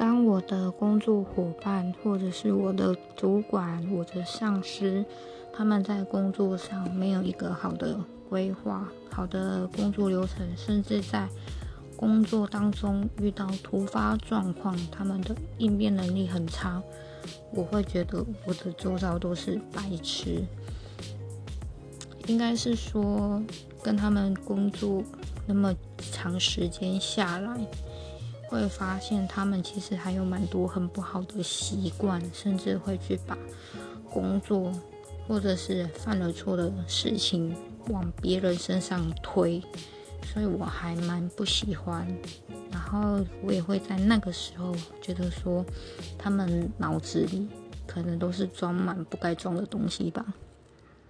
[0.00, 5.04] 当我的工作伙伴，或者是我的主管、我的上司，
[5.52, 11.28] 他们在工作上没有一个好的规划、好的工作流程，甚至在
[11.96, 16.82] 工作当中遇到突发状况，他们的应变能力很差，
[17.52, 20.42] 我会觉得我的周遭都是白痴。
[22.26, 23.42] 应该是说，
[23.82, 25.02] 跟他们工作
[25.46, 25.74] 那么
[26.10, 27.60] 长时间下来，
[28.50, 33.38] 会发现他们其实还有蛮多很不好的习惯，甚至会去把
[34.10, 34.72] 工作
[35.28, 37.56] 或者是犯了错的事情
[37.90, 39.62] 往别人身上推，
[40.24, 42.04] 所以我还蛮不喜欢。
[42.72, 45.64] 然后我也会在那个时候觉得说，
[46.18, 47.46] 他们脑子里
[47.86, 50.26] 可能都是装满不该装的东西吧。